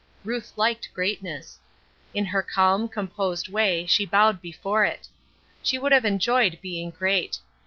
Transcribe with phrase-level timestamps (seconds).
[0.23, 1.59] Ruth liked greatness.
[2.15, 5.07] In her calm, composed way she bowed before it.
[5.61, 7.37] She would have enjoyed being great.